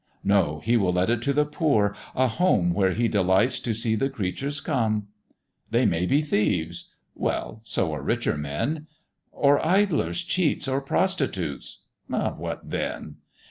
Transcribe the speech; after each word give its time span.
"No! 0.23 0.61
he 0.63 0.77
will 0.77 0.93
let 0.93 1.11
it 1.11 1.21
to 1.21 1.31
the 1.31 1.45
poor; 1.45 1.95
a 2.15 2.27
home 2.27 2.71
Where 2.73 2.89
he 2.91 3.07
delights 3.07 3.59
to 3.59 3.75
see 3.75 3.93
the 3.93 4.09
creatures 4.09 4.59
come:" 4.59 5.09
"They 5.69 5.85
may 5.85 6.07
be 6.07 6.23
thieves;" 6.23 6.95
"Well, 7.13 7.61
so 7.65 7.93
are 7.93 8.01
richer 8.01 8.35
men;" 8.35 8.87
"Or 9.31 9.63
idlers, 9.63 10.23
cheats, 10.23 10.67
or 10.67 10.81
prostitutes;" 10.81 11.81
"What 12.07 12.61
then?" 12.67 13.17